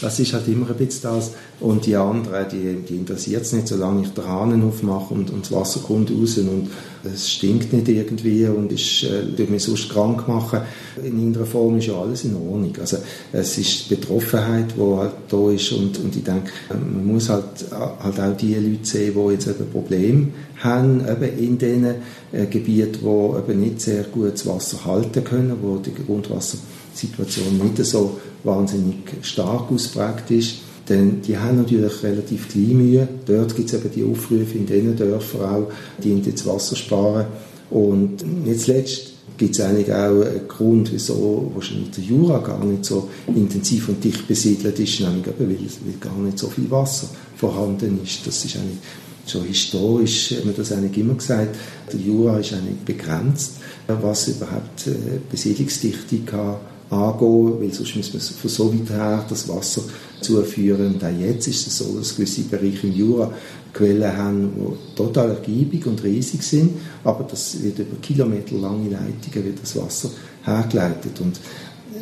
[0.00, 1.30] Das ist halt immer ein bisschen das.
[1.60, 5.44] Und die anderen, die, die interessiert es nicht, solange ich den Hahn aufmache und, und
[5.44, 6.68] das Wasser kommt raus und
[7.04, 10.60] es stinkt nicht irgendwie und ist, äh, mich sonst krank machen.
[10.96, 12.72] In irgendeiner Form ist ja alles in Ordnung.
[12.80, 12.98] Also
[13.32, 17.44] es ist die Betroffenheit, die halt da ist und, und ich denke, man muss halt,
[17.70, 20.28] halt auch die Leute sehen, die jetzt eben Probleme
[20.64, 21.84] haben, eben in diesen
[22.32, 27.84] äh, Gebieten, die eben nicht sehr gut das Wasser halten können, wo die Grundwassersituation nicht
[27.84, 30.56] so wahnsinnig stark ausprägt ist.
[30.88, 33.08] Denn die haben natürlich relativ kleine Mühe.
[33.26, 35.72] Dort gibt es eben die Aufrufe in diesen Dörfern auch,
[36.02, 37.26] die das Wasser sparen.
[37.70, 42.84] Und nicht zuletzt gibt es eigentlich auch einen Grund, wieso wahrscheinlich der Jura gar nicht
[42.84, 47.98] so intensiv und dicht besiedelt ist, nämlich weil, weil gar nicht so viel Wasser vorhanden
[48.02, 48.26] ist.
[48.26, 48.78] Das ist eigentlich
[49.30, 51.56] schon historisch, hat man das eigentlich immer gesagt,
[51.92, 53.54] der Jura ist eigentlich begrenzt,
[53.86, 56.56] was überhaupt äh, Besiedlungsdichte kann
[56.90, 59.82] angehen, weil sonst müssen wir von so weit her das Wasser
[60.20, 60.94] zuführen.
[60.94, 63.32] Und auch jetzt ist es so, dass gewisse Bereiche im Jura
[63.72, 69.62] Quellen haben, die total ergiebig und riesig sind, aber das wird über kilometerlange Leitungen wird
[69.62, 70.10] das Wasser
[70.44, 71.20] hergeleitet.
[71.20, 71.40] Und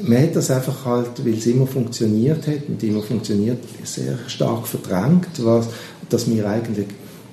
[0.03, 4.67] man hat das einfach halt, weil es immer funktioniert hat und immer funktioniert, sehr stark
[4.67, 5.69] verdrängt, was,
[6.09, 6.89] dass wir eigentlich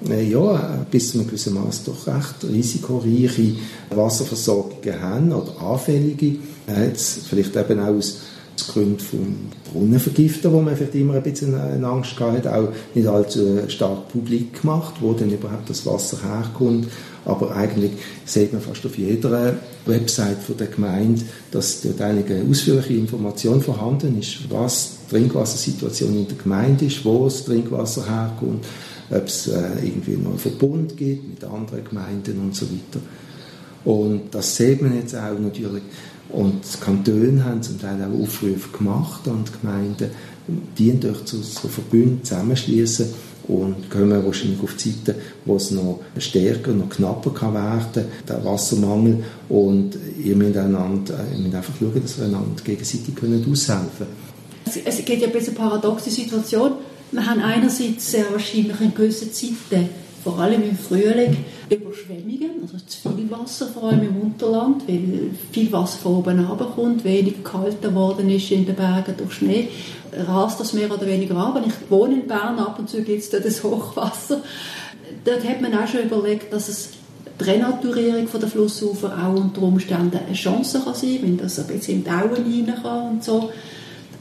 [0.07, 3.55] ja, bis zu einem gewissen Maß doch recht risikoreiche
[3.89, 6.37] Wasserversorgungen haben oder anfällige.
[6.67, 8.19] Jetzt vielleicht eben auch aus
[8.67, 9.35] Gründen vom
[9.71, 14.09] Brunnenvergiften, wo man vielleicht immer ein bisschen eine Angst gehabt hat, auch nicht allzu stark
[14.09, 16.87] publik gemacht, wo dann überhaupt das Wasser herkommt.
[17.25, 17.91] Aber eigentlich
[18.25, 24.19] sieht man fast auf jeder Website von der Gemeinde, dass dort einige ausführliche Information vorhanden
[24.19, 28.65] ist, was die Trinkwassersituation in der Gemeinde ist, wo das Trinkwasser herkommt,
[29.11, 32.99] ob es äh, irgendwie noch einen Verbund gibt mit anderen Gemeinden und so weiter.
[33.85, 35.83] Und das sieht man jetzt auch natürlich.
[36.29, 40.09] Und die Kantone haben zum Teil auch Aufrufe gemacht an die Gemeinden,
[40.77, 43.07] die durch so, so Verbünde zusammenschließen
[43.47, 49.23] und kommen wahrscheinlich auf Zeiten, wo es noch stärker, noch knapper kann werden der Wassermangel.
[49.49, 54.85] Und ihr müsst, einander, ihr müsst einfach schauen, dass wir einander gegenseitig aushelfen können.
[54.85, 56.73] Es gibt ja ein bisschen eine paradoxe Situation.
[57.11, 59.89] Wir haben einerseits sehr wahrscheinlich in gewissen Zeiten
[60.23, 61.37] vor allem im Frühling
[61.69, 67.03] Überschwemmungen, also zu viel Wasser, vor allem im Unterland, weil viel Wasser von oben runterkommt,
[67.03, 69.69] wenig kalt geworden ist in den Bergen durch Schnee,
[70.27, 71.61] rast das mehr oder weniger ab.
[71.65, 74.41] Ich wohne in Bern, ab und zu gibt es dort das Hochwasser.
[75.23, 76.89] Dort hat man auch schon überlegt, dass es
[77.39, 81.95] die Renaturierung der Flussufer auch unter Umständen eine Chance kann sein, wenn das ein bisschen
[81.95, 83.51] in die Auen rein kann und so.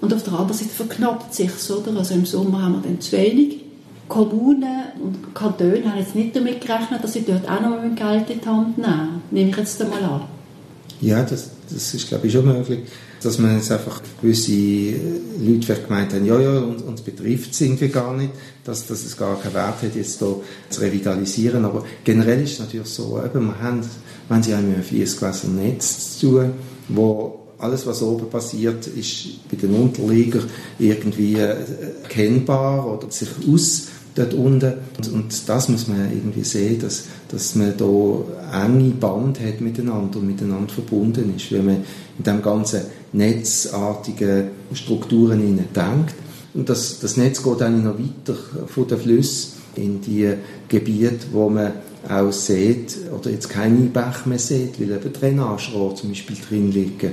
[0.01, 1.97] Und auf der anderen Seite verknappt sich oder?
[1.99, 3.65] Also im Sommer haben wir dann zu wenig.
[4.09, 8.31] Kommunen und Kantone haben jetzt nicht damit gerechnet, dass sie dort auch noch mal Geld
[8.31, 9.23] in die Hand nehmen.
[9.31, 10.23] Nehme ich jetzt einmal an.
[11.01, 12.81] Ja, das, das ist, glaube ich, schon möglich,
[13.23, 14.51] dass man jetzt einfach gewisse
[15.41, 18.31] Leute vielleicht gemeint haben, ja, ja, uns, uns betrifft es irgendwie gar nicht,
[18.65, 20.37] dass, dass es gar keinen Wert hat, jetzt hier
[20.71, 21.65] zu revitalisieren.
[21.65, 23.81] Aber generell ist es natürlich so, eben, wir haben,
[24.29, 26.51] wenn Sie haben ein Fließgewässernetz zu tun,
[26.89, 30.45] wo alles, was oben passiert, ist bei den Unterliegern
[30.79, 31.57] irgendwie äh,
[32.03, 34.75] erkennbar oder sich aus dort unten.
[34.97, 40.19] Und, und, das muss man irgendwie sehen, dass, dass man da enge Band hat miteinander
[40.19, 41.51] und miteinander verbunden ist.
[41.53, 41.85] Wenn man
[42.19, 45.41] in dem ganzen netzartigen Strukturen
[45.75, 46.15] denkt.
[46.55, 50.33] Und das, das Netz geht dann noch weiter von den Flüssen in die
[50.69, 51.73] Gebiete, wo man
[52.09, 57.13] auch sieht, oder jetzt keine Bäche mehr sieht, weil eben Drainagerohre zum Beispiel drin liegen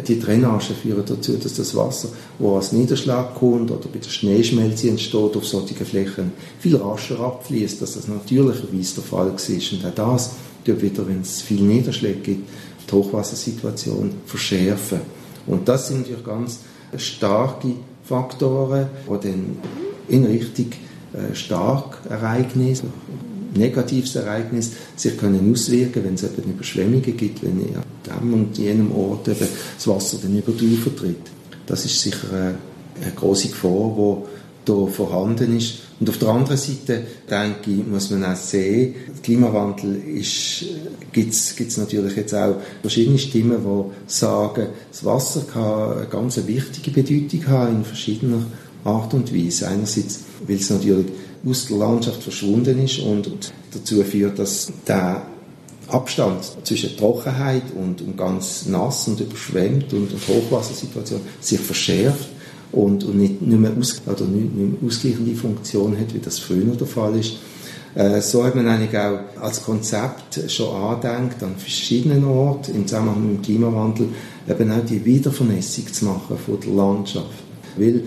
[0.00, 4.88] die Drainage führen dazu, dass das Wasser, das als Niederschlag kommt oder bei der Schneeschmelze
[4.88, 9.72] entsteht, auf solchen Flächen viel rascher abfließt, dass das natürlicherweise der Fall ist.
[9.72, 10.30] Und auch das
[10.64, 12.48] tut wieder, wenn es viel Niederschläge gibt,
[12.88, 15.00] die Hochwassersituation verschärfen.
[15.46, 16.60] Und das sind natürlich ganz
[16.96, 17.74] starke
[18.04, 19.56] Faktoren, die dann
[20.08, 20.70] in Richtung
[21.12, 22.82] äh, Starkereignis
[23.54, 28.92] negatives Ereignis sich können auswirken, wenn es eben Überschwemmungen gibt, wenn an dem und jenem
[28.92, 31.30] Ort eben das Wasser dann über die Ufer tritt.
[31.66, 32.54] Das ist sicher eine,
[33.02, 34.22] eine große Gefahr,
[34.66, 35.74] die hier vorhanden ist.
[36.00, 40.02] Und auf der anderen Seite, denke ich, muss man auch sehen, Klimawandel
[41.12, 46.90] gibt es natürlich jetzt auch verschiedene Stimmen, die sagen, das Wasser kann eine ganz wichtige
[46.90, 48.44] Bedeutung haben in verschiedener
[48.84, 49.68] Art und Weise.
[49.68, 51.06] Einerseits, weil es natürlich
[51.44, 55.22] aus der Landschaft verschwunden ist und dazu führt, dass der
[55.88, 62.28] Abstand zwischen Trockenheit und, und ganz nass und überschwemmt und, und Hochwassersituation sich verschärft
[62.70, 66.38] und, und nicht, nicht, mehr aus, oder nicht, nicht mehr ausgleichende Funktion hat, wie das
[66.38, 67.34] früher der Fall ist.
[67.94, 73.26] Äh, so hat man eigentlich auch als Konzept schon angedenkt, an verschiedenen Orten im Zusammenhang
[73.26, 74.08] mit dem Klimawandel
[74.48, 77.26] eben auch die Wiedervernässung zu machen von der Landschaft.
[77.76, 78.04] Weil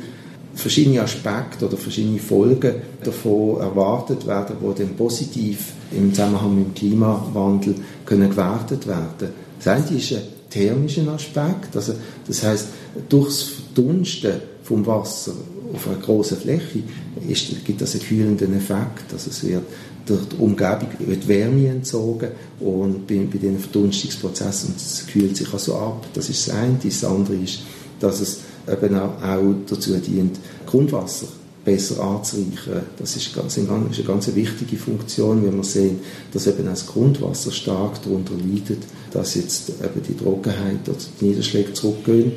[0.55, 6.73] verschiedene Aspekte oder verschiedene Folgen davon erwartet werden, die dann positiv im Zusammenhang mit dem
[6.73, 9.29] Klimawandel können gewertet werden.
[9.57, 11.93] Das eine ist ein thermischer Aspekt, also
[12.27, 12.67] das heißt
[13.09, 15.33] durchs Verdunsten vom Wasser
[15.73, 16.83] auf einer großen Fläche
[17.27, 19.63] ist, gibt das einen kühlenden Effekt, also es wird
[20.05, 25.75] durch die Umgebung wird Wärme entzogen und bei, bei diesen Verdunstungsprozessen es kühlt sich also
[25.75, 26.05] ab.
[26.13, 26.77] Das ist das eine.
[26.83, 27.61] Das andere ist,
[27.99, 31.27] dass es eben auch dazu dient, Grundwasser
[31.65, 32.83] besser anzureichern.
[32.97, 35.99] Das ist, ganz, ist eine ganz wichtige Funktion, wenn wir sehen,
[36.31, 41.73] dass eben das Grundwasser stark darunter leidet, dass jetzt eben die Trockenheit oder die Niederschläge
[41.73, 42.33] zurückgehen.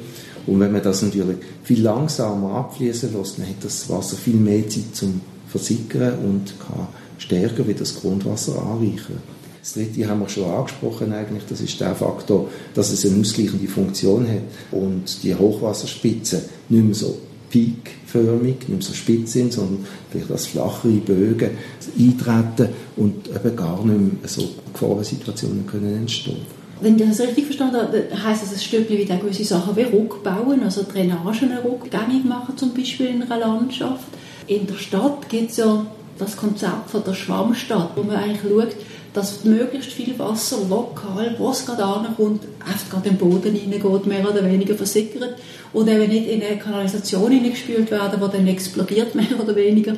[0.46, 4.66] Und wenn man das natürlich viel langsamer abfließen lässt, dann hat das Wasser viel mehr
[4.66, 6.88] Zeit zum Versickern und kann
[7.18, 9.20] stärker wie das Grundwasser anreichern.
[9.68, 13.68] Das dritte haben wir schon angesprochen eigentlich, das ist der Faktor, dass es eine ausgleichende
[13.68, 17.18] Funktion hat und die Hochwasserspitzen nicht mehr so
[17.50, 21.50] peakförmig, nicht mehr so spitz sind, sondern vielleicht als flachere Bögen
[21.98, 26.46] eintreten und eben gar nicht mehr so Gefahrensituationen können entstehen.
[26.81, 30.62] Wenn ich das richtig verstanden habe, heisst das ein Stückchen wieder gewisse Sachen wie Rückbauen,
[30.62, 34.09] also Drainagen rückgängig machen zum Beispiel in einer Landschaft.
[34.46, 35.85] In der Stadt gibt es ja
[36.18, 38.74] das Konzept von der Schwammstadt, wo man eigentlich schaut,
[39.12, 44.07] dass möglichst viel Wasser lokal, wo es gerade ankommt, einfach gerade in den Boden hineingeht,
[44.07, 45.37] mehr oder weniger versickert
[45.73, 49.94] und eben nicht in eine Kanalisation hineingespült werden, die dann explodiert, mehr oder weniger.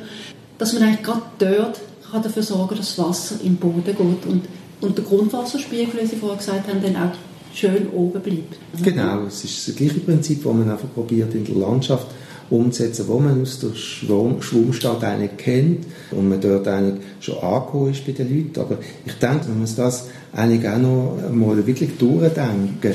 [0.57, 1.79] Dass man eigentlich gerade dort
[2.11, 4.43] kann dafür sorgen dass das Wasser im Boden geht und,
[4.81, 7.11] und der Grundwasserspiegel, wie Sie vorher gesagt haben, dann auch
[7.53, 8.57] schön oben bleibt.
[8.83, 12.07] Genau, es ist das gleiche Prinzip, das man einfach probiert in der Landschaft
[12.51, 18.05] umsetzen, wo man aus der Schwungstadt eigentlich kennt und man dort eigentlich schon angekommen ist
[18.05, 18.59] bei den Leuten.
[18.59, 22.93] Aber ich denke, man muss das eigentlich auch noch mal wirklich durchdenken,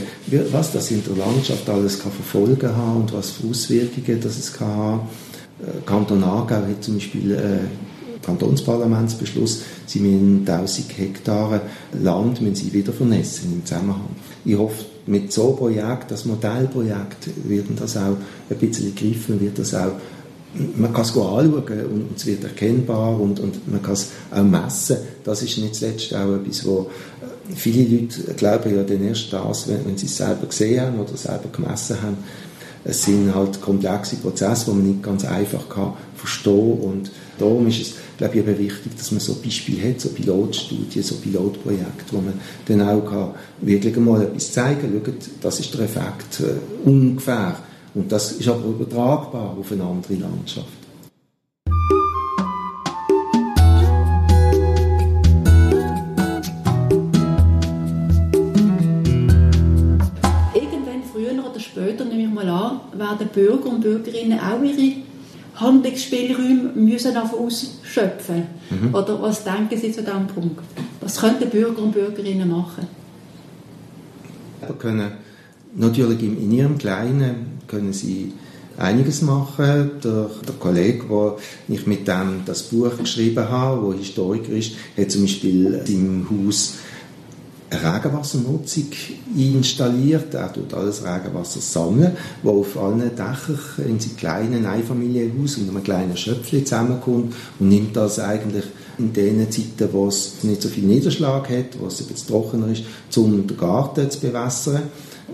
[0.52, 4.52] was das in der Landschaft alles kann verfolgen haben und was für Auswirkungen das es
[4.52, 5.00] kann haben.
[5.60, 7.95] Äh, Kanton Aargau hat zum Beispiel äh,
[8.26, 11.60] Kantonsparlamentsbeschluss, sie müssen 1000 Hektare
[11.92, 14.16] Land müssen sie wieder vernässen im Zusammenhang.
[14.44, 18.16] Ich hoffe, mit so einem Projekt, das Modellprojekt, wird das auch
[18.50, 19.92] ein bisschen greifen, wird das auch
[20.76, 24.96] man kann es anschauen und es wird erkennbar und, und man kann es auch messen.
[25.24, 29.68] Das ist nicht zuletzt auch etwas, wo äh, viele Leute glauben ja dann erst das,
[29.68, 32.16] wenn, wenn sie es selber gesehen haben oder selber gemessen haben.
[32.84, 37.80] Es sind halt komplexe Prozesse, die man nicht ganz einfach kann verstehen und darum ist
[37.80, 42.20] es, glaube ich, eben wichtig, dass man so Beispiele hat, so Pilotstudien, so Pilotprojekte, wo
[42.20, 42.34] man
[42.66, 47.56] dann auch kann wirklich mal etwas zeigen kann, das ist der Effekt äh, ungefähr
[47.94, 50.66] und das ist aber übertragbar auf eine andere Landschaft.
[60.54, 65.05] Irgendwann früher oder später, nehme ich mal an, werden Bürger und Bürgerinnen auch ihre
[65.56, 68.46] Handlungsspielräume müssen ausschöpfen.
[68.70, 68.94] Mhm.
[68.94, 70.60] Oder was denken Sie zu diesem Punkt?
[71.00, 72.86] Was könnten Bürger und Bürgerinnen machen?
[74.60, 75.12] Wir können
[75.74, 78.32] natürlich in ihrem Kleinen können sie
[78.76, 79.90] einiges machen.
[80.02, 81.36] Der, der Kollege, der
[81.68, 86.74] ich mit dem das Buch geschrieben habe, der Historiker ist, hat zum Beispiel im Haus
[87.70, 88.86] Regenwassernutzung
[89.36, 90.32] installiert.
[90.34, 95.82] Er tut alles Regenwasser sammeln, wo auf allen Dächern in seinem kleinen Einfamilienhaus und einem
[95.82, 98.64] kleinen Schöpfchen zusammenkommt und nimmt das eigentlich
[98.98, 102.84] in den Zeiten, wo es nicht so viel Niederschlag hat, wo es ein trockener ist,
[103.16, 104.82] um den Garten zu bewässern.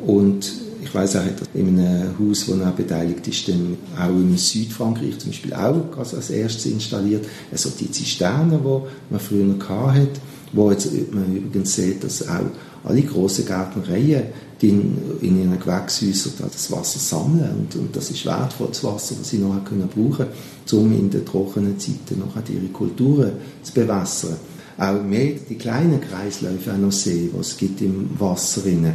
[0.07, 1.23] Und ich weiß auch,
[1.55, 6.31] in einem Haus, wo er beteiligt ist, dann auch in Südfrankreich zum Beispiel auch als
[6.31, 10.21] erstes installiert, also die Zisterne, die man früher hatte,
[10.53, 12.41] wo jetzt man übrigens sieht, dass auch
[12.85, 14.25] alle grossen Gärtnereien
[14.61, 19.39] die in, ihren Gewächshäusern das Wasser sammeln und, und das ist wertvolles Wasser, das sie
[19.39, 20.27] nachher können brauchen
[20.73, 24.37] um in den trockenen Zeiten nachher ihre Kulturen zu bewässern.
[24.79, 28.87] Auch mehr die kleinen Kreisläufe auch noch sehen, was es gibt im Wasser gibt.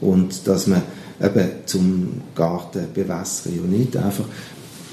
[0.00, 0.82] und dass man
[1.20, 4.26] eben zum Garten bewässern und nicht einfach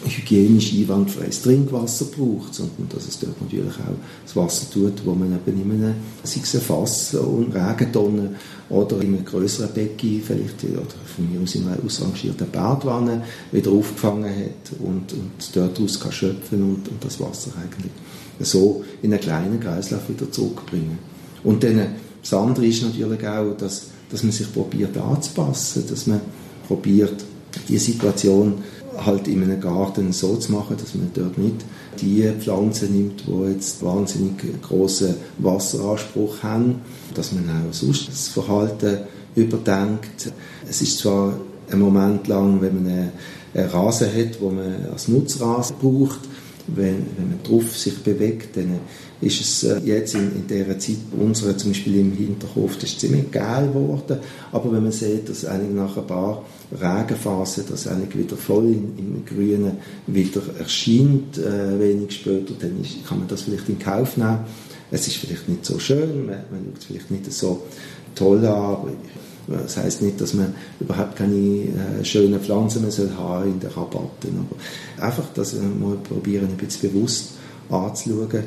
[0.06, 5.34] hygienisch einwandfreies Trinkwasser braucht, sondern dass es dort natürlich auch das Wasser tut, wo man
[5.34, 8.36] eben in einem, sei es ein Fass und Regentonne
[8.70, 10.84] oder in einem größeren Becken, vielleicht oder
[11.16, 16.12] von mir aus in einer ausrangierten Badwanne wieder aufgefangen hat und, und dort aus kann
[16.12, 17.92] schöpfen und, und das Wasser eigentlich
[18.40, 20.98] so in einen kleinen Kreislauf wieder zurückbringen.
[21.44, 21.88] Und dann,
[22.22, 26.22] das andere ist natürlich auch, dass, dass man sich probiert anzupassen, dass man
[26.68, 27.24] probiert,
[27.68, 28.64] die Situation
[28.98, 31.66] halt in einem Garten so zu machen, dass man dort nicht
[32.02, 36.82] die Pflanzen nimmt, die jetzt wahnsinnig großen Wasseranspruch haben,
[37.14, 39.00] dass man auch sonst das Verhalten
[39.36, 40.32] überdenkt.
[40.70, 41.34] Es ist zwar
[41.72, 43.12] ein Moment lang, wenn man
[43.54, 46.20] einen Rasen hat, wo man als Nutzrasen braucht,
[46.68, 48.80] wenn, wenn man drauf sich bewegt, dann
[49.24, 53.00] ist es äh, jetzt in, in dieser Zeit unsere zum Beispiel im Hinterhof, das ist
[53.00, 54.20] ziemlich geil geworden,
[54.52, 58.98] aber wenn man sieht, dass eigentlich nach ein paar Regenphasen das eigentlich wieder voll in,
[58.98, 64.18] im Grünen wieder erscheint, äh, wenig später, dann ist, kann man das vielleicht in Kauf
[64.18, 64.40] nehmen.
[64.92, 67.64] Es ist vielleicht nicht so schön, man, man schaut vielleicht nicht so
[68.16, 68.78] toll an,
[69.48, 73.70] das heißt nicht, dass man überhaupt keine äh, schönen Pflanzen mehr soll haben in den
[73.70, 74.48] Rabatten.
[74.98, 77.32] Aber einfach, dass wir mal probieren, ein bisschen bewusst
[77.70, 78.44] anzuschauen.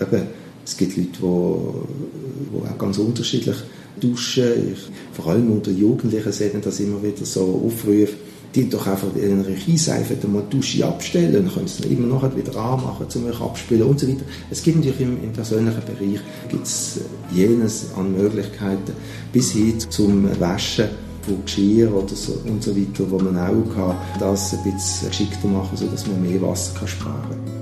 [0.00, 0.22] Eben,
[0.64, 3.56] es gibt Leute, die, die auch ganz unterschiedlich
[4.00, 4.72] duschen.
[4.72, 8.14] Ich, vor allem unter Jugendlichen sehen das immer wieder so Aufrufe,
[8.54, 12.36] die doch einfach in einer Kieseife mal die Dusche abstellen, dann können sie immer noch
[12.36, 14.24] wieder anmachen, um euch abspielen und so weiter.
[14.50, 17.00] Es gibt natürlich im, im persönlichen Bereich gibt's
[17.32, 18.92] jenes an Möglichkeiten
[19.32, 20.88] bis hin zum Waschen
[21.22, 25.48] von Geschirr oder so und so weiter, wo man auch kann, das ein bisschen geschickter
[25.48, 27.61] machen, sodass man mehr Wasser kann sparen kann.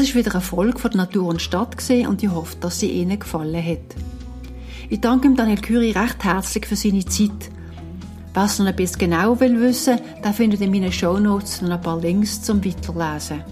[0.00, 3.18] Ist wieder eine Folge von Natur und Stadt gesehen und ich hoffe, dass sie Ihnen
[3.18, 3.96] gefallen hat.
[4.88, 7.50] Ich danke ihm Daniel Curie recht herzlich für seine Zeit.
[8.34, 11.80] Wer es noch ein bisschen genau will wissen, der findet in meinen Shownotes noch ein
[11.80, 13.42] paar Links zum Weiterlesen.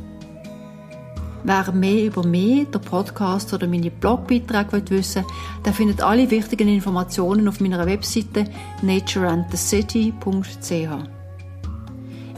[1.43, 6.69] Wer mehr über mich, den Podcast oder meine Blogbeiträge wissen will, der findet alle wichtigen
[6.69, 8.45] Informationen auf meiner Webseite
[8.83, 10.11] natureandthecity.ch.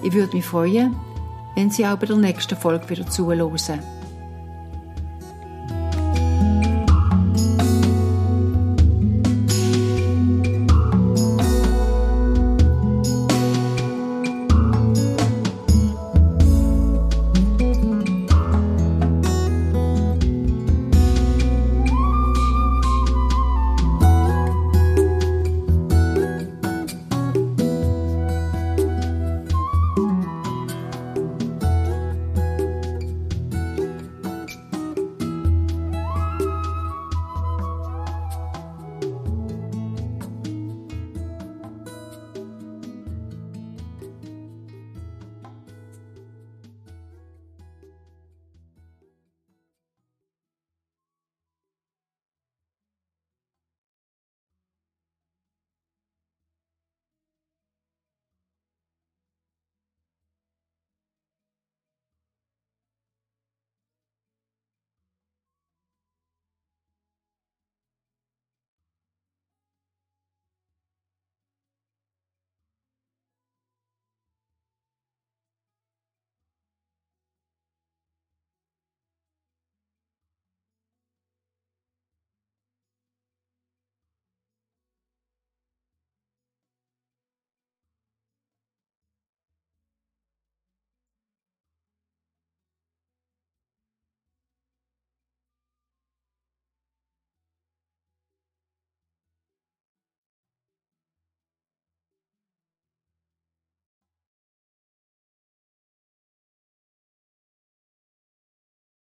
[0.02, 0.94] Ich würde mich freuen,
[1.54, 3.80] wenn Sie auch bei der nächsten Folge wieder zuhören.